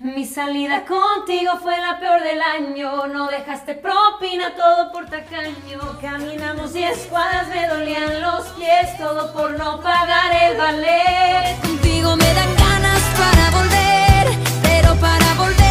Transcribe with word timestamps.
Mi 0.00 0.26
salida 0.26 0.84
contigo 0.84 1.52
fue 1.62 1.80
la 1.80 2.00
peor 2.00 2.20
del 2.22 2.42
año, 2.42 3.06
no 3.06 3.28
dejaste 3.28 3.74
propina, 3.74 4.52
todo 4.56 4.90
por 4.92 5.06
tacaño. 5.06 5.98
Caminamos 6.00 6.72
diez 6.72 7.06
cuadras, 7.08 7.46
me 7.48 7.68
dolían 7.68 8.20
los 8.20 8.44
pies, 8.58 8.98
todo 8.98 9.32
por 9.32 9.52
no 9.52 9.80
pagar 9.80 10.50
el 10.50 10.58
ballet. 10.58 11.60
Contigo 11.62 12.16
me 12.16 12.34
dan 12.34 12.56
ganas 12.56 13.02
para 13.16 13.50
volver, 13.56 14.38
pero 14.62 14.94
para 14.96 15.34
volver 15.34 15.63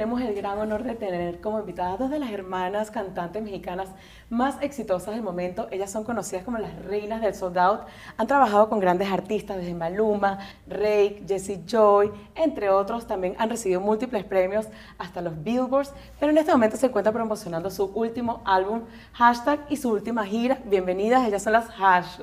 tenemos 0.00 0.22
el 0.22 0.34
gran 0.34 0.58
honor 0.58 0.82
de 0.82 0.94
tener 0.94 1.42
como 1.42 1.60
invitadas 1.60 1.98
dos 1.98 2.08
de 2.08 2.18
las 2.18 2.30
hermanas 2.30 2.90
cantantes 2.90 3.42
mexicanas 3.42 3.90
más 4.30 4.56
exitosas 4.62 5.12
del 5.12 5.22
momento. 5.22 5.68
Ellas 5.70 5.90
son 5.90 6.04
conocidas 6.04 6.42
como 6.42 6.56
las 6.56 6.74
reinas 6.86 7.20
del 7.20 7.34
sold 7.34 7.58
out. 7.58 7.80
Han 8.16 8.26
trabajado 8.26 8.70
con 8.70 8.80
grandes 8.80 9.12
artistas 9.12 9.58
desde 9.58 9.74
Maluma, 9.74 10.38
Rake, 10.66 11.24
Jessie 11.28 11.64
Joy, 11.66 12.10
entre 12.34 12.70
otros. 12.70 13.06
También 13.06 13.34
han 13.36 13.50
recibido 13.50 13.82
múltiples 13.82 14.24
premios 14.24 14.68
hasta 14.96 15.20
los 15.20 15.34
Billboards, 15.44 15.92
pero 16.18 16.32
en 16.32 16.38
este 16.38 16.52
momento 16.52 16.78
se 16.78 16.86
encuentra 16.86 17.12
promocionando 17.12 17.70
su 17.70 17.84
último 17.94 18.40
álbum, 18.46 18.84
Hashtag, 19.12 19.66
y 19.68 19.76
su 19.76 19.90
última 19.90 20.24
gira. 20.24 20.60
Bienvenidas, 20.64 21.28
ellas 21.28 21.42
son 21.42 21.52
las 21.52 21.66
Hash. 21.78 22.20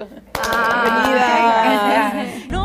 Bienvenidas. 0.81 2.47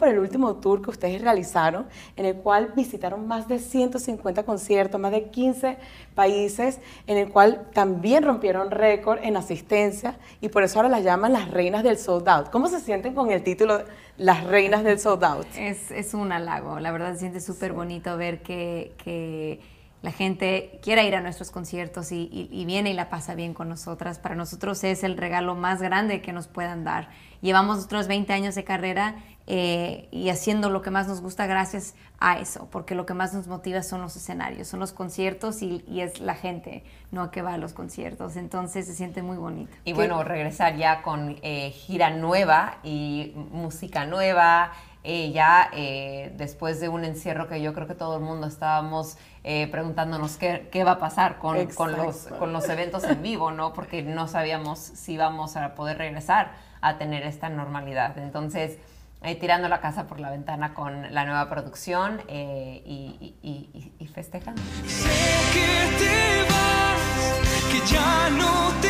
por 0.00 0.08
el 0.08 0.18
último 0.18 0.56
tour 0.56 0.80
que 0.80 0.90
ustedes 0.90 1.20
realizaron, 1.20 1.86
en 2.16 2.24
el 2.24 2.36
cual 2.36 2.72
visitaron 2.74 3.28
más 3.28 3.46
de 3.46 3.58
150 3.58 4.44
conciertos, 4.44 4.98
más 4.98 5.12
de 5.12 5.24
15 5.24 5.76
países, 6.14 6.80
en 7.06 7.18
el 7.18 7.28
cual 7.28 7.68
también 7.74 8.24
rompieron 8.24 8.70
récord 8.70 9.18
en 9.22 9.36
asistencia 9.36 10.16
y 10.40 10.48
por 10.48 10.62
eso 10.62 10.78
ahora 10.78 10.88
las 10.88 11.04
llaman 11.04 11.34
las 11.34 11.50
reinas 11.50 11.84
del 11.84 11.98
sold 11.98 12.26
out. 12.30 12.48
¿Cómo 12.48 12.68
se 12.68 12.80
sienten 12.80 13.14
con 13.14 13.30
el 13.30 13.42
título 13.42 13.82
Las 14.16 14.42
reinas 14.44 14.82
del 14.84 14.98
sold 14.98 15.22
out? 15.22 15.46
Es, 15.56 15.90
es 15.90 16.14
un 16.14 16.32
halago, 16.32 16.80
la 16.80 16.90
verdad 16.92 17.12
se 17.12 17.20
siente 17.20 17.40
súper 17.40 17.74
bonito 17.74 18.16
ver 18.16 18.42
que, 18.42 18.94
que 19.04 19.60
la 20.02 20.12
gente 20.12 20.78
quiera 20.82 21.02
ir 21.02 21.14
a 21.14 21.20
nuestros 21.20 21.50
conciertos 21.50 22.10
y, 22.12 22.28
y- 22.32 22.48
y 22.50 22.64
viene 22.64 22.90
y 22.90 22.94
la 22.94 23.10
pasa 23.10 23.34
bien 23.34 23.52
con 23.54 23.68
nosotras. 23.68 24.18
Para 24.18 24.34
nosotros 24.34 24.82
es 24.84 25.04
el 25.04 25.16
regalo 25.16 25.54
más 25.54 25.82
grande 25.82 26.22
que 26.22 26.32
nos 26.32 26.46
puedan 26.48 26.84
dar. 26.84 27.08
Llevamos 27.42 27.84
otros 27.84 28.06
20 28.08 28.32
años 28.32 28.54
de 28.54 28.64
carrera 28.64 29.16
eh, 29.46 30.08
y 30.12 30.28
haciendo 30.28 30.70
lo 30.70 30.80
que 30.80 30.90
más 30.90 31.08
nos 31.08 31.20
gusta 31.22 31.46
gracias 31.46 31.94
a 32.20 32.38
eso, 32.38 32.68
porque 32.70 32.94
lo 32.94 33.04
que 33.06 33.14
más 33.14 33.32
nos 33.34 33.46
motiva 33.48 33.82
son 33.82 34.00
los 34.02 34.14
escenarios, 34.14 34.68
son 34.68 34.78
los 34.78 34.92
conciertos 34.92 35.60
y, 35.62 35.82
y 35.88 36.02
es 36.02 36.20
la 36.20 36.34
gente, 36.34 36.84
no 37.10 37.30
que 37.30 37.42
va 37.42 37.54
a 37.54 37.58
los 37.58 37.72
conciertos. 37.72 38.36
Entonces 38.36 38.86
se 38.86 38.94
siente 38.94 39.22
muy 39.22 39.38
bonito. 39.38 39.72
Y 39.84 39.92
bueno, 39.94 40.22
regresar 40.22 40.76
ya 40.76 41.02
con 41.02 41.36
eh, 41.42 41.70
gira 41.70 42.10
nueva 42.10 42.78
y 42.84 43.32
música 43.50 44.04
nueva, 44.06 44.70
eh, 45.02 45.32
ya 45.32 45.70
eh, 45.72 46.32
después 46.36 46.78
de 46.80 46.88
un 46.88 47.04
encierro 47.04 47.48
que 47.48 47.62
yo 47.62 47.72
creo 47.72 47.86
que 47.86 47.94
todo 47.94 48.16
el 48.16 48.22
mundo 48.22 48.46
estábamos 48.46 49.16
eh, 49.44 49.66
preguntándonos 49.68 50.36
qué, 50.36 50.68
qué 50.70 50.84
va 50.84 50.92
a 50.92 50.98
pasar 50.98 51.38
con, 51.38 51.56
con 51.74 51.92
los, 51.96 52.26
con 52.38 52.52
los 52.52 52.68
eventos 52.68 53.04
en 53.04 53.22
vivo, 53.22 53.50
¿no? 53.50 53.72
Porque 53.72 54.02
no 54.02 54.28
sabíamos 54.28 54.78
si 54.78 55.14
íbamos 55.14 55.56
a 55.56 55.74
poder 55.74 55.96
regresar 55.98 56.52
a 56.82 56.98
tener 56.98 57.22
esta 57.24 57.48
normalidad. 57.48 58.18
Entonces, 58.18 58.78
eh, 59.22 59.34
tirando 59.36 59.68
la 59.68 59.80
casa 59.80 60.06
por 60.06 60.18
la 60.20 60.30
ventana 60.30 60.72
con 60.74 61.12
la 61.14 61.24
nueva 61.24 61.48
producción 61.50 62.22
eh, 62.28 62.82
y, 62.86 63.36
y- 63.42 63.70
y- 63.74 63.92
y 63.98 64.06
festejando. 64.08 64.60
Sé 64.86 65.08
que 65.52 65.98
te 65.98 66.50
vas, 66.50 67.70
que 67.70 67.92
ya 67.94 68.30
no 68.30 68.70
te 68.80 68.88
importas. 68.88 68.89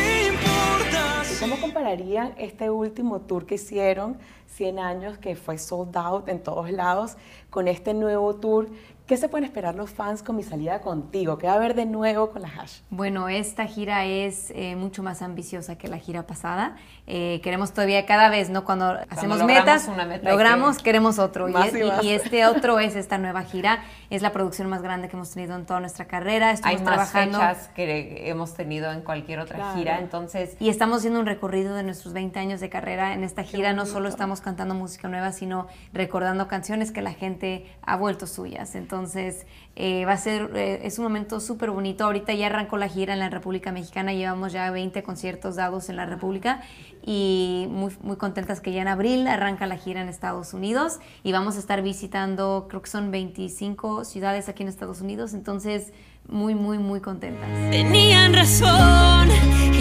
compararían 1.71 2.33
este 2.37 2.69
último 2.69 3.21
tour 3.21 3.45
que 3.45 3.55
hicieron, 3.55 4.17
100 4.47 4.79
años, 4.79 5.17
que 5.17 5.35
fue 5.35 5.57
sold 5.57 5.95
out 5.95 6.27
en 6.27 6.43
todos 6.43 6.69
lados, 6.69 7.15
con 7.49 7.69
este 7.69 7.93
nuevo 7.93 8.35
tour? 8.35 8.67
¿Qué 9.07 9.15
se 9.15 9.29
pueden 9.29 9.45
esperar 9.45 9.75
los 9.75 9.89
fans 9.89 10.21
con 10.21 10.35
mi 10.35 10.43
salida 10.43 10.81
contigo? 10.81 11.37
¿Qué 11.37 11.47
va 11.47 11.53
a 11.53 11.55
haber 11.55 11.75
de 11.75 11.85
nuevo 11.85 12.29
con 12.29 12.41
la 12.41 12.49
hash? 12.49 12.79
Bueno, 12.89 13.29
esta 13.29 13.65
gira 13.67 14.05
es 14.05 14.51
eh, 14.51 14.75
mucho 14.75 15.01
más 15.01 15.21
ambiciosa 15.21 15.77
que 15.77 15.87
la 15.87 15.97
gira 15.97 16.27
pasada. 16.27 16.75
Eh, 17.13 17.41
queremos 17.43 17.73
todavía 17.73 18.05
cada 18.05 18.29
vez, 18.29 18.49
¿no? 18.49 18.63
Cuando, 18.63 18.85
hacemos 19.09 19.37
logramos 19.39 19.45
metas, 19.65 19.87
una 19.89 20.05
meta 20.05 20.29
hay 20.29 20.31
logramos, 20.33 20.77
que- 20.77 20.83
queremos 20.85 21.19
otro. 21.19 21.49
Y, 21.49 21.51
y 21.53 22.07
y- 22.07 22.13
este 22.13 22.45
otro 22.45 22.79
es 22.79 22.95
esta 22.95 23.17
nueva 23.17 23.41
gira. 23.43 23.83
Es 24.09 24.21
la 24.21 24.31
producción 24.31 24.69
más 24.69 24.81
grande 24.81 25.09
que 25.09 25.17
hemos 25.17 25.31
tenido 25.31 25.57
en 25.57 25.65
toda 25.65 25.81
nuestra 25.81 26.05
carrera. 26.05 26.47
Hay 26.47 26.53
Estamos 26.53 26.81
más 26.83 27.11
trabajando 27.11 27.37
fechas 27.39 27.67
que 27.75 28.29
hemos 28.29 28.53
tenido 28.53 28.93
en 28.93 29.01
cualquier 29.01 29.39
otra 29.39 29.57
Claro. 29.57 29.77
gira, 29.77 29.99
entonces 29.99 30.55
y 30.61 30.69
estamos 30.69 30.99
haciendo 30.99 31.19
un 31.19 31.25
recorrido 31.25 31.75
de 31.75 31.83
nuestros 31.83 32.13
20 32.13 32.39
años 32.39 32.61
de 32.61 32.69
carrera. 32.69 33.13
En 33.13 33.25
esta 33.25 33.43
gira 33.43 33.73
no 33.73 33.85
solo 33.85 34.07
estamos 34.07 34.39
cantando 34.39 34.73
música 34.73 35.09
nueva, 35.09 35.33
sino 35.33 35.67
recordando 35.91 36.47
canciones 36.47 36.93
que 36.93 37.01
la 37.01 37.11
gente 37.11 37.65
ha 37.81 37.97
vuelto 37.97 38.25
suyas. 38.25 38.73
Entonces, 38.75 39.45
eh, 39.75 40.05
va 40.05 40.13
a 40.13 40.17
ser, 40.17 40.49
eh, 40.55 40.79
es 40.83 40.97
un 40.97 41.03
momento 41.03 41.41
súper 41.41 41.71
bonito. 41.71 42.05
Ahorita 42.05 42.31
ya 42.33 42.45
arrancó 42.47 42.77
la 42.77 42.87
gira 42.87 43.11
en 43.11 43.19
la 43.19 43.29
República 43.29 43.73
Mexicana, 43.73 44.13
llevamos 44.13 44.53
ya 44.53 44.71
20 44.71 45.03
conciertos 45.03 45.57
dados 45.57 45.89
en 45.89 45.97
la 45.97 46.05
República 46.05 46.61
y 47.03 47.67
muy, 47.69 47.95
muy 48.01 48.17
contentas 48.17 48.61
que 48.61 48.71
ya 48.71 48.81
en 48.81 48.87
abril 48.87 49.27
arranca 49.27 49.67
la 49.67 49.77
gira 49.77 50.01
en 50.01 50.09
Estados 50.09 50.53
Unidos 50.53 50.99
y 51.23 51.31
vamos 51.31 51.55
a 51.55 51.59
estar 51.59 51.81
visitando, 51.81 52.67
creo 52.69 52.81
que 52.81 52.89
son 52.89 53.11
25 53.11 54.05
ciudades 54.05 54.49
aquí 54.49 54.63
en 54.63 54.69
Estados 54.69 55.01
Unidos. 55.01 55.33
Entonces, 55.33 55.93
muy, 56.27 56.55
muy, 56.55 56.77
muy 56.77 57.01
contentas. 57.01 57.49
Tenían 57.71 58.33
razón, 58.33 59.29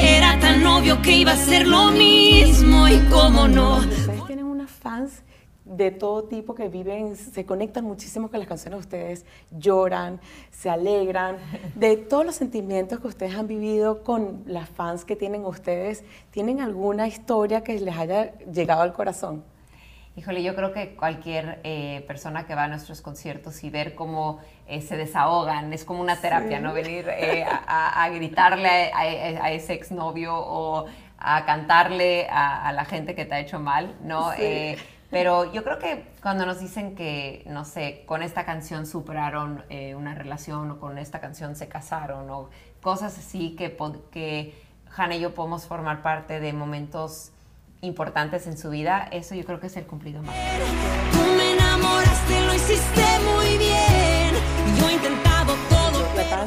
era 0.01 0.39
tan 0.41 0.67
obvio 0.67 1.01
que 1.03 1.17
iba 1.17 1.33
a 1.33 1.37
ser 1.37 1.67
lo 1.67 1.91
mismo 1.91 2.89
y 2.89 2.99
cómo 3.11 3.47
no. 3.47 3.79
Ustedes 3.79 4.27
tienen 4.27 4.47
unas 4.47 4.71
fans 4.71 5.23
de 5.71 5.91
todo 5.93 6.25
tipo 6.25 6.55
que 6.55 6.69
viven, 6.69 7.15
se 7.17 7.47
conectan 7.47 7.85
muchísimo 7.85 8.29
con 8.29 8.41
las 8.41 8.49
canciones 8.49 8.79
de 8.79 8.81
ustedes, 8.81 9.27
lloran, 9.51 10.21
se 10.51 10.69
alegran, 10.69 11.37
de 11.77 11.97
todos 12.11 12.27
los 12.27 12.35
sentimientos 12.35 12.99
que 13.01 13.07
ustedes 13.07 13.35
han 13.37 13.47
vivido 13.47 14.03
con 14.03 14.43
las 14.47 14.69
fans 14.69 15.05
que 15.05 15.15
tienen 15.17 15.45
ustedes, 15.45 16.03
¿tienen 16.33 16.61
alguna 16.61 17.07
historia 17.07 17.63
que 17.63 17.79
les 17.79 17.97
haya 17.97 18.37
llegado 18.41 18.83
al 18.83 18.93
corazón? 18.93 19.45
Híjole, 20.17 20.43
yo 20.43 20.57
creo 20.57 20.73
que 20.73 20.97
cualquier 20.97 21.61
eh, 21.63 22.05
persona 22.09 22.45
que 22.45 22.57
va 22.57 22.65
a 22.65 22.69
nuestros 22.69 23.01
conciertos 23.01 23.63
y 23.63 23.71
ver 23.71 23.95
cómo 23.95 24.41
eh, 24.67 24.83
se 24.83 24.97
desahogan, 24.97 25.73
es 25.73 25.85
como 25.85 26.01
una 26.01 26.17
terapia, 26.21 26.59
¿no? 26.59 26.75
Venir 26.75 27.09
eh, 27.09 27.45
a, 27.49 28.09
gritarle 28.13 28.91
a, 28.93 28.99
a- 28.99 29.45
a 29.47 29.53
ese 29.53 29.73
exnovio 29.75 30.35
o 30.37 30.87
a 31.17 31.47
cantarle 31.47 32.27
a, 32.29 32.67
a 32.69 32.73
la 32.73 32.85
gente 32.85 33.15
que 33.15 33.25
te 33.25 33.35
ha 33.37 33.41
hecho 33.41 33.61
mal, 33.61 33.95
¿no? 34.03 34.33
Sí. 34.33 34.75
Pero 35.11 35.53
yo 35.53 35.65
creo 35.65 35.79
que 35.79 36.05
cuando 36.23 36.47
nos 36.47 36.61
dicen 36.61 36.95
que, 36.95 37.43
no 37.47 37.65
sé, 37.65 38.05
con 38.07 38.23
esta 38.23 38.45
canción 38.45 38.87
superaron 38.87 39.65
eh, 39.69 39.95
una 39.97 40.15
relación 40.15 40.71
o 40.71 40.79
con 40.79 40.99
esta 40.99 41.21
canción 41.21 41.57
se 41.57 41.69
casaron 41.69 42.31
o 42.31 42.49
cosas 42.81 43.19
así 43.19 43.57
que, 43.57 43.77
que 44.13 44.55
Hannah 44.97 45.17
y 45.17 45.21
yo 45.21 45.35
podemos 45.35 45.67
formar 45.67 46.03
parte 46.03 46.39
de 46.39 46.53
momentos 46.53 47.33
importantes 47.83 48.47
en 48.47 48.57
su 48.59 48.71
vida, 48.71 49.09
eso 49.11 49.35
yo 49.35 49.45
creo 49.45 49.59
que 49.59 49.67
es 49.67 49.77
el 49.77 49.87
cumplido 49.87 50.23
más. 50.23 50.35
Tú 51.13 51.19
me 51.37 51.53
enamoraste, 51.53 52.41
lo 52.47 52.55
hiciste 52.55 53.03
muy 53.35 53.40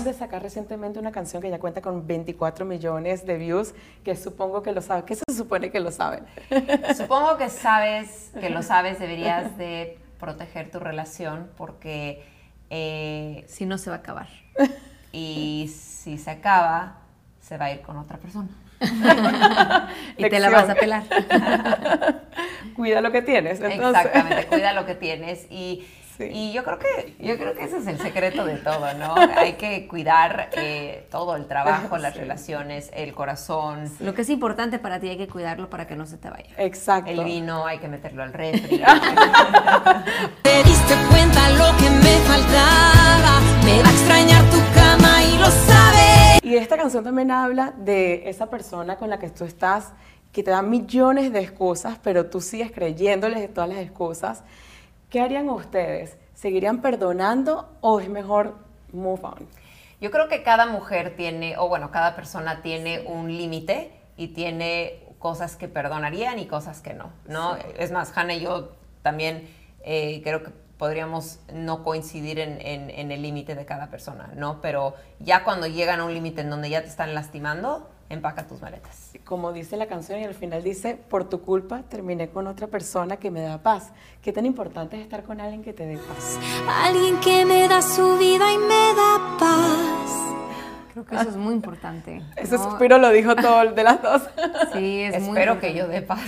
acaban 0.03 0.13
de 0.13 0.13
sacar 0.13 0.41
recientemente 0.41 0.99
una 0.99 1.11
canción 1.11 1.41
que 1.41 1.49
ya 1.49 1.59
cuenta 1.59 1.81
con 1.81 2.05
24 2.05 2.65
millones 2.65 3.25
de 3.25 3.37
views, 3.37 3.73
que 4.03 4.15
supongo 4.15 4.61
que 4.61 4.71
lo 4.71 4.81
saben, 4.81 5.05
que 5.05 5.15
se 5.15 5.23
supone 5.35 5.71
que 5.71 5.79
lo 5.79 5.91
saben. 5.91 6.25
Supongo 6.97 7.37
que 7.37 7.49
sabes, 7.49 8.31
que 8.39 8.49
lo 8.49 8.61
sabes, 8.63 8.99
deberías 8.99 9.57
de 9.57 9.97
proteger 10.19 10.71
tu 10.71 10.79
relación 10.79 11.49
porque 11.57 12.23
eh, 12.69 13.45
Si 13.47 13.65
no, 13.65 13.77
se 13.77 13.89
va 13.89 13.97
a 13.97 13.99
acabar. 13.99 14.27
y 15.11 15.71
si 15.73 16.17
se 16.17 16.31
acaba, 16.31 16.97
se 17.39 17.57
va 17.57 17.65
a 17.65 17.71
ir 17.73 17.81
con 17.81 17.97
otra 17.97 18.17
persona. 18.17 18.49
y 20.17 20.29
te 20.29 20.39
la 20.39 20.49
vas 20.49 20.69
a 20.69 20.75
pelar. 20.75 21.03
Cuida 22.75 23.01
lo 23.01 23.11
que 23.11 23.21
tienes. 23.21 23.61
Entonces. 23.61 24.05
Exactamente, 24.05 24.47
cuida 24.47 24.73
lo 24.73 24.85
que 24.85 24.95
tienes 24.95 25.45
y, 25.49 25.85
Sí. 26.17 26.25
y 26.31 26.53
yo 26.53 26.63
creo 26.63 26.79
que 26.79 27.15
yo 27.19 27.37
creo 27.37 27.53
que 27.53 27.63
ese 27.63 27.77
es 27.77 27.87
el 27.87 27.97
secreto 27.97 28.45
de 28.45 28.57
todo, 28.57 28.93
¿no? 28.93 29.15
Hay 29.35 29.53
que 29.53 29.87
cuidar 29.87 30.49
eh, 30.53 31.07
todo 31.09 31.35
el 31.35 31.47
trabajo, 31.47 31.97
las 31.97 32.15
relaciones, 32.15 32.91
el 32.93 33.13
corazón, 33.13 33.91
Lo 33.99 34.13
que 34.13 34.21
es 34.21 34.29
importante 34.29 34.79
para 34.79 34.99
ti 34.99 35.09
hay 35.09 35.17
que 35.17 35.27
cuidarlo 35.27 35.69
para 35.69 35.87
que 35.87 35.95
no 35.95 36.05
se 36.05 36.17
te 36.17 36.29
vaya. 36.29 36.49
Exacto. 36.57 37.09
el 37.09 37.23
vino, 37.23 37.65
hay 37.65 37.79
que 37.79 37.87
meterlo 37.87 38.23
al 38.23 38.33
refri. 38.33 38.77
Te 40.43 40.63
diste 40.63 40.93
cuenta 41.09 41.49
lo 41.51 41.77
que 41.77 41.89
me 41.89 42.17
faltaba. 42.27 43.39
Me 43.65 43.81
va 43.81 43.89
a 43.89 43.91
extrañar 43.91 44.43
tu 44.49 44.57
cama 44.73 45.23
y 45.23 45.37
lo 45.37 45.45
sabes. 45.45 46.43
Y 46.43 46.55
esta 46.57 46.77
canción 46.77 47.03
también 47.03 47.31
habla 47.31 47.73
de 47.77 48.29
esa 48.29 48.49
persona 48.49 48.97
con 48.97 49.09
la 49.09 49.19
que 49.19 49.29
tú 49.29 49.45
estás, 49.45 49.93
que 50.31 50.43
te 50.43 50.51
da 50.51 50.61
millones 50.61 51.31
de 51.31 51.39
excusas, 51.39 51.97
pero 52.03 52.25
tú 52.25 52.41
sigues 52.41 52.71
creyéndoles 52.71 53.39
de 53.39 53.47
todas 53.47 53.69
las 53.69 53.79
excusas. 53.79 54.43
¿Qué 55.13 55.21
harían 55.21 55.47
ustedes 55.47 56.17
¿seguirían 56.33 56.81
perdonando 56.81 57.69
o 57.81 57.99
es 57.99 58.09
mejor 58.09 58.55
move 58.91 59.19
on? 59.21 59.47
Yo 60.01 60.09
creo 60.09 60.27
que 60.27 60.41
cada 60.41 60.65
mujer 60.65 61.15
tiene, 61.15 61.55
o 61.59 61.69
bueno, 61.69 61.91
cada 61.91 62.15
persona 62.15 62.63
tiene 62.63 63.01
un 63.05 63.27
límite 63.27 63.91
y 64.17 64.29
tiene 64.29 65.03
cosas 65.19 65.55
que 65.55 65.67
perdonarían 65.67 66.39
y 66.39 66.47
cosas 66.47 66.81
que 66.81 66.95
no, 66.95 67.11
¿no? 67.27 67.57
Es 67.77 67.91
más, 67.91 68.11
Hannah 68.17 68.33
y 68.33 68.39
yo 68.39 68.71
también 69.03 69.47
eh, 69.83 70.19
creo 70.23 70.41
que 70.41 70.49
podríamos 70.79 71.41
no 71.53 71.83
coincidir 71.83 72.39
en, 72.39 72.59
en- 72.59 72.89
en 72.89 73.11
el 73.11 73.21
límite 73.21 73.53
de 73.53 73.65
cada 73.67 73.91
persona, 73.91 74.31
¿no? 74.35 74.61
Pero 74.61 74.95
ya 75.19 75.43
cuando 75.43 75.67
llegan 75.67 75.99
a 75.99 76.05
un 76.05 76.13
límite 76.15 76.41
en 76.41 76.49
donde 76.49 76.71
ya 76.71 76.81
te 76.81 76.87
están 76.89 77.13
lastimando, 77.13 77.87
empaca 78.09 78.45
tus 78.47 78.61
maletas. 78.61 79.11
Como 79.25 79.53
dice 79.53 79.77
la 79.77 79.87
canción 79.87 80.19
y 80.19 80.25
al 80.25 80.33
final 80.33 80.63
dice, 80.63 80.95
por 80.95 81.29
tu 81.29 81.41
culpa 81.41 81.83
terminé 81.83 82.29
con 82.29 82.47
otra 82.47 82.67
persona 82.67 83.17
que 83.17 83.31
me 83.31 83.41
da 83.41 83.61
paz. 83.63 83.91
¿Qué 84.21 84.31
tan 84.31 84.45
importante 84.45 84.97
es 84.97 85.03
estar 85.03 85.23
con 85.23 85.41
alguien 85.41 85.63
que 85.63 85.73
te 85.73 85.85
dé 85.85 85.97
paz? 85.97 86.37
Alguien 86.83 87.19
que 87.19 87.45
me 87.45 87.67
da 87.67 87.81
su 87.81 88.17
vida 88.17 88.51
y 88.51 88.57
me 88.57 88.93
da 88.95 89.37
paz. 89.39 90.23
Creo 90.93 91.05
que 91.05 91.15
eso 91.15 91.29
es 91.29 91.37
muy 91.37 91.55
importante. 91.55 92.21
Ese 92.35 92.55
¿no? 92.55 92.69
suspiro 92.69 92.99
lo 92.99 93.09
dijo 93.09 93.35
todo 93.35 93.71
de 93.71 93.83
las 93.83 94.01
dos. 94.01 94.21
Sí, 94.73 95.01
es 95.01 95.21
muy 95.23 95.37
Espero 95.37 95.59
que 95.59 95.73
yo 95.73 95.87
dé 95.87 96.03
paz. 96.03 96.21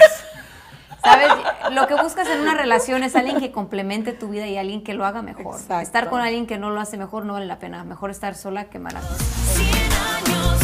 ¿Sabes? 1.04 1.28
Lo 1.72 1.86
que 1.86 1.94
buscas 1.94 2.28
en 2.30 2.40
una 2.40 2.56
relación 2.56 3.04
es 3.04 3.16
alguien 3.16 3.40
que 3.40 3.52
complemente 3.52 4.12
tu 4.12 4.30
vida 4.30 4.48
y 4.48 4.58
alguien 4.58 4.84
que 4.84 4.96
lo 4.96 5.06
haga 5.06 5.22
mejor. 5.22 5.56
Exacto. 5.56 5.82
Estar 5.82 6.10
con 6.10 6.20
alguien 6.20 6.48
que 6.48 6.58
no 6.58 6.72
lo 6.72 6.82
hace 6.82 6.98
mejor 6.98 7.26
no 7.26 7.34
vale 7.34 7.46
la 7.46 7.60
pena. 7.60 7.84
Mejor 7.84 8.10
estar 8.10 8.34
sola 8.34 8.66
que 8.66 8.80
mala. 8.80 9.02
Cien 9.02 9.92
años 9.94 10.55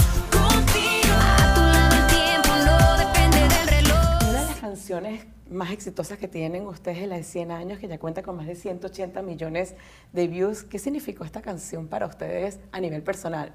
canciones 4.82 5.28
más 5.52 5.70
exitosas 5.72 6.18
que 6.18 6.28
tienen 6.28 6.66
ustedes 6.66 6.98
es 7.00 7.08
la 7.08 7.18
de 7.18 7.24
100 7.24 7.52
años, 7.52 7.78
que 7.78 7.88
ya 7.88 8.00
cuenta 8.00 8.24
con 8.24 8.36
más 8.38 8.48
de 8.48 8.56
180 8.56 9.22
millones 9.22 9.76
de 10.12 10.28
views. 10.28 10.64
¿Qué 10.64 10.80
significó 10.80 11.24
esta 11.24 11.42
canción 11.44 11.88
para 11.88 12.08
ustedes 12.08 12.60
a 12.72 12.80
nivel 12.80 13.04
personal? 13.04 13.52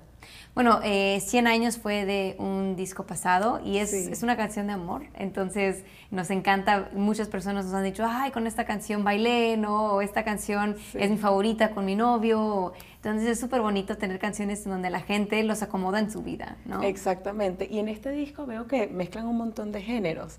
Bueno, 0.54 0.80
eh, 0.84 1.20
100 1.20 1.46
años 1.48 1.78
fue 1.78 2.04
de 2.04 2.36
un 2.38 2.76
disco 2.76 3.04
pasado 3.06 3.60
y 3.64 3.78
es, 3.78 3.90
Sí. 3.90 4.08
es 4.12 4.22
una 4.22 4.36
canción 4.36 4.66
de 4.68 4.74
amor. 4.74 5.02
Entonces 5.14 5.82
nos 6.12 6.30
encanta. 6.30 6.90
Muchas 6.94 7.28
personas 7.28 7.64
nos 7.64 7.74
han 7.74 7.84
dicho, 7.84 8.04
ay, 8.08 8.30
con 8.30 8.46
esta 8.46 8.64
canción 8.64 9.02
bailé, 9.02 9.56
¿no? 9.56 9.94
O 9.94 10.00
esta 10.02 10.22
canción 10.24 10.76
Sí. 10.92 10.98
es 11.00 11.10
mi 11.10 11.16
favorita 11.16 11.70
con 11.72 11.84
mi 11.86 11.96
novio. 11.96 12.72
Entonces 12.96 13.28
es 13.28 13.40
súper 13.40 13.62
bonito 13.62 13.96
tener 13.96 14.18
canciones 14.18 14.64
donde 14.64 14.90
la 14.90 15.00
gente 15.00 15.42
los 15.44 15.62
acomoda 15.62 15.98
en 15.98 16.10
su 16.10 16.22
vida, 16.22 16.56
¿no? 16.66 16.82
Exactamente. 16.82 17.66
Y 17.70 17.78
en 17.78 17.88
este 17.88 18.10
disco 18.10 18.46
veo 18.46 18.66
que 18.66 18.86
mezclan 18.88 19.26
un 19.26 19.36
montón 19.36 19.72
de 19.72 19.80
géneros. 19.82 20.38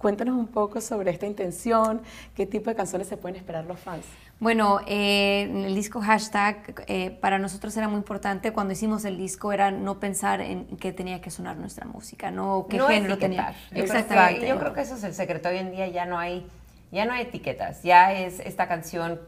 Cuéntanos 0.00 0.34
un 0.34 0.46
poco 0.46 0.80
sobre 0.80 1.10
esta 1.10 1.26
intención, 1.26 2.00
qué 2.34 2.46
tipo 2.46 2.70
de 2.70 2.74
canciones 2.74 3.06
se 3.06 3.18
pueden 3.18 3.36
esperar 3.36 3.66
los 3.66 3.78
fans. 3.78 4.06
Bueno, 4.38 4.80
eh, 4.86 5.42
el 5.66 5.74
disco 5.74 6.00
hashtag 6.00 6.84
eh, 6.86 7.10
para 7.10 7.38
nosotros 7.38 7.76
era 7.76 7.86
muy 7.86 7.98
importante 7.98 8.50
cuando 8.54 8.72
hicimos 8.72 9.04
el 9.04 9.18
disco 9.18 9.52
era 9.52 9.70
no 9.70 10.00
pensar 10.00 10.40
en 10.40 10.64
qué 10.78 10.94
tenía 10.94 11.20
que 11.20 11.30
sonar 11.30 11.58
nuestra 11.58 11.84
música, 11.84 12.30
no 12.30 12.66
qué 12.70 12.78
no 12.78 12.88
género 12.88 13.18
tenía. 13.18 13.50
etiquetar. 13.50 13.84
Exactamente. 13.84 14.48
yo 14.48 14.58
creo 14.58 14.72
que 14.72 14.80
eso 14.80 14.94
es 14.94 15.04
el 15.04 15.12
secreto. 15.12 15.50
Hoy 15.50 15.58
en 15.58 15.70
día 15.70 15.86
ya 15.88 16.06
no 16.06 16.18
hay, 16.18 16.46
ya 16.90 17.04
no 17.04 17.12
hay 17.12 17.24
etiquetas. 17.24 17.82
Ya 17.82 18.14
es 18.14 18.40
esta 18.40 18.68
canción. 18.68 19.20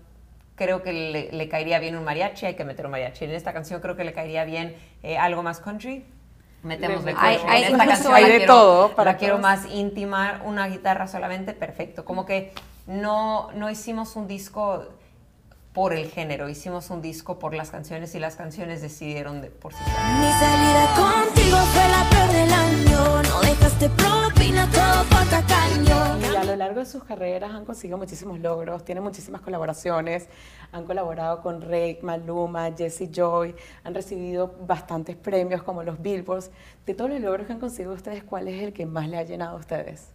Creo 0.55 0.83
que 0.83 0.95
le, 0.95 1.33
le 1.33 1.49
caería 1.51 1.81
bien 1.81 1.99
un 1.99 2.05
mariachi, 2.05 2.47
hay 2.47 2.55
que 2.55 2.65
meter 2.65 2.87
un 2.87 2.93
mariachi. 2.93 3.27
En 3.27 3.33
esta 3.33 3.53
canción 3.53 3.83
creo 3.83 3.95
que 3.95 4.05
le 4.05 4.15
caería 4.15 4.47
bien 4.47 4.75
eh, 5.03 5.19
algo 5.19 5.43
más 5.43 5.61
country. 5.61 6.07
Metemos 6.63 7.05
de 7.05 7.15
Hay- 7.19 7.39
hay- 7.49 7.65
en 7.65 7.73
esta 7.73 7.87
canción 7.87 8.15
hay 8.15 8.25
de 8.25 8.37
quiero- 8.39 8.55
todo 8.55 8.89
para 8.95 9.13
la 9.13 9.19
quiero 9.19 9.39
más 9.39 9.67
íntima, 9.71 10.41
una 10.45 10.69
guitarra 10.69 11.09
solamente, 11.09 11.53
perfecto. 11.55 12.05
Como 12.05 12.25
que 12.25 12.53
no, 12.87 13.51
no 13.55 13.69
hicimos 13.71 14.15
un 14.17 14.29
disco 14.29 14.85
por 15.73 15.93
el 15.95 16.11
género, 16.11 16.49
hicimos 16.49 16.91
un 16.91 17.01
disco 17.03 17.39
por 17.39 17.55
las 17.55 17.71
canciones 17.71 18.15
y 18.15 18.19
las 18.21 18.37
canciones 18.37 18.83
decidieron 18.83 19.41
de, 19.41 19.49
por 19.51 19.73
sí 19.73 19.79
solas. 19.85 20.19
Mi 20.21 20.31
salida 20.33 20.95
contigo 20.95 21.57
fue 21.57 21.89
la 21.89 22.11
peor 22.11 22.31
del 22.33 22.53
año. 22.53 22.92
Propina 23.79 24.69
todo 24.71 25.05
por 25.11 25.25
tacaño. 25.29 26.19
Y 26.33 26.37
a 26.37 26.45
lo 26.45 26.55
largo 26.57 26.81
de 26.81 26.87
sus 26.87 27.03
carreras 27.05 27.53
han 27.53 27.65
conseguido 27.65 27.99
muchísimos 27.99 28.39
logros, 28.39 28.85
tienen 28.85 29.03
muchísimas 29.03 29.41
colaboraciones, 29.41 30.29
han 30.71 30.85
colaborado 30.85 31.43
con 31.43 31.61
Rake, 31.63 32.01
Maluma, 32.03 32.71
Jesse 32.77 33.11
Joy, 33.11 33.55
han 33.83 33.95
recibido 33.95 34.55
bastantes 34.67 35.17
premios 35.17 35.63
como 35.63 35.83
los 35.83 36.01
Billboards. 36.01 36.51
De 36.87 36.95
todos 36.95 37.11
los 37.11 37.21
logros 37.21 37.47
que 37.47 37.55
han 37.55 37.61
conseguido 37.61 37.93
ustedes, 37.95 38.23
¿cuál 38.23 38.49
es 38.49 38.63
el 38.63 38.73
que 38.73 38.87
más 38.87 39.09
le 39.09 39.19
ha 39.19 39.23
llenado 39.25 39.57
a 39.57 39.61
ustedes? 39.61 40.11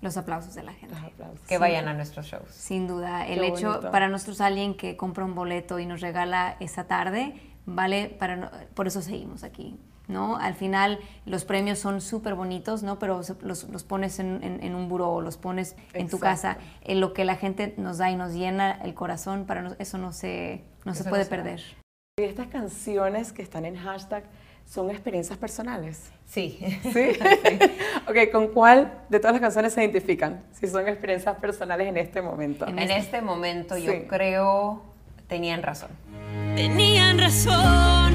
Los 0.00 0.16
aplausos 0.16 0.54
de 0.54 0.62
la 0.62 0.72
gente. 0.72 0.94
Los 0.94 1.04
aplausos. 1.04 1.46
Que 1.46 1.58
vayan 1.58 1.88
a 1.88 1.94
nuestros 1.94 2.26
shows. 2.26 2.48
Sin 2.50 2.86
duda, 2.86 3.26
el 3.26 3.40
Qué 3.40 3.48
hecho 3.48 3.70
bonito. 3.72 3.90
para 3.90 4.08
nosotros 4.08 4.40
alguien 4.40 4.74
que 4.76 4.96
compra 4.96 5.24
un 5.24 5.34
boleto 5.34 5.78
y 5.78 5.86
nos 5.86 6.00
regala 6.00 6.56
esa 6.60 6.84
tarde, 6.84 7.34
vale 7.74 8.08
para 8.18 8.36
no- 8.36 8.50
por 8.74 8.86
eso 8.86 9.02
seguimos 9.02 9.44
aquí, 9.44 9.76
¿no? 10.06 10.36
Al 10.36 10.54
final 10.54 10.98
los 11.26 11.44
premios 11.44 11.78
son 11.78 12.00
súper 12.00 12.34
bonitos, 12.34 12.82
¿no? 12.82 12.98
Pero 12.98 13.22
se- 13.22 13.34
los, 13.42 13.64
los 13.68 13.84
pones 13.84 14.18
en, 14.18 14.42
en- 14.42 14.62
en 14.62 14.74
un 14.74 14.88
buró, 14.88 15.20
los 15.20 15.36
pones 15.36 15.76
en 15.92 16.08
tu 16.08 16.16
Exacto. 16.16 16.18
casa, 16.20 16.58
en 16.82 17.00
lo 17.00 17.12
que 17.12 17.24
la 17.24 17.36
gente 17.36 17.74
nos 17.76 17.98
da 17.98 18.10
y 18.10 18.16
nos 18.16 18.32
llena 18.34 18.72
el 18.82 18.94
corazón, 18.94 19.44
para 19.44 19.62
nos- 19.62 19.76
eso 19.78 19.98
no 19.98 20.12
se 20.12 20.62
no 20.84 20.94
se 20.94 21.00
Eso 21.00 21.10
no 21.10 21.10
puede 21.10 21.24
se 21.24 21.30
va. 21.30 21.36
perder. 21.36 21.60
Y 22.18 22.22
estas 22.24 22.46
canciones 22.48 23.32
que 23.32 23.42
están 23.42 23.64
en 23.66 23.76
hashtag 23.76 24.24
son 24.64 24.90
experiencias 24.90 25.38
personales. 25.38 26.10
Sí. 26.26 26.58
¿Sí? 26.92 27.10
ok, 28.08 28.30
¿con 28.32 28.48
cuál 28.48 29.02
de 29.08 29.18
todas 29.20 29.32
las 29.34 29.40
canciones 29.40 29.72
se 29.74 29.82
identifican? 29.82 30.42
Si 30.52 30.66
son 30.66 30.88
experiencias 30.88 31.36
personales 31.36 31.86
en 31.88 31.96
este 31.96 32.22
momento. 32.22 32.66
En 32.66 32.78
En 32.78 32.90
este 32.90 33.20
momento 33.22 33.76
Sí. 33.76 33.84
yo 33.84 34.06
creo 34.08 34.82
tenían 35.26 35.62
razón. 35.62 35.90
Tenían 36.58 37.18
razón. 37.20 38.14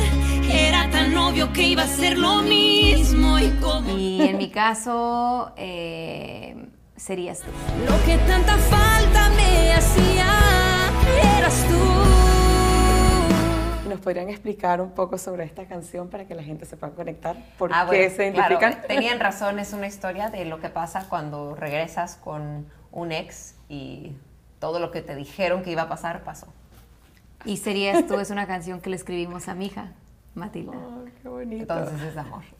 Era 0.51 0.89
tan 0.91 1.15
obvio 1.15 1.53
que 1.53 1.63
iba 1.63 1.83
a 1.83 1.87
ser 1.87 2.17
lo 2.17 2.41
mismo. 2.41 3.39
Y 3.39 3.49
como 3.61 3.97
Y 3.97 4.21
en 4.21 4.37
mi 4.37 4.49
caso 4.51 5.53
eh, 5.55 6.53
serías 6.97 7.39
tú. 7.39 7.45
lo 7.89 8.03
que 8.05 8.17
tanta 8.27 8.57
falta 8.57 9.29
me 9.29 9.71
hacía, 9.71 10.27
eras 11.37 11.65
tú. 11.69 11.75
¿Y 13.85 13.89
¿Nos 13.89 14.01
podrían 14.01 14.29
explicar 14.29 14.81
un 14.81 14.91
poco 14.91 15.17
sobre 15.17 15.45
esta 15.45 15.65
canción 15.65 16.09
para 16.09 16.27
que 16.27 16.35
la 16.35 16.43
gente 16.43 16.65
se 16.65 16.75
pueda 16.75 16.91
conectar? 16.93 17.37
¿Por 17.57 17.71
Ah, 17.73 17.83
qué 17.89 17.95
bueno, 17.95 18.09
se 18.13 18.33
claro, 18.33 18.55
identifican? 18.59 18.87
tenían 18.89 19.21
razón, 19.21 19.57
es 19.59 19.71
una 19.71 19.87
historia 19.87 20.29
de 20.29 20.43
lo 20.43 20.59
que 20.59 20.67
pasa 20.67 21.05
cuando 21.07 21.55
regresas 21.55 22.17
con 22.17 22.67
un 22.91 23.13
ex 23.13 23.55
y 23.69 24.17
todo 24.59 24.81
lo 24.81 24.91
que 24.91 25.01
te 25.01 25.15
dijeron 25.15 25.63
que 25.63 25.71
iba 25.71 25.83
a 25.83 25.87
pasar 25.87 26.25
pasó. 26.25 26.47
Y 27.45 27.57
serías 27.57 28.07
tú 28.07 28.19
es 28.19 28.29
una 28.29 28.47
canción 28.47 28.81
que 28.81 28.89
le 28.89 28.95
escribimos 28.95 29.47
a 29.47 29.55
mi 29.55 29.67
hija, 29.67 29.91
Matilda. 30.35 30.71
Oh, 30.73 31.03
qué 31.21 31.27
bonito. 31.27 31.61
Entonces 31.61 32.01
es 32.01 32.17
amor. 32.17 32.43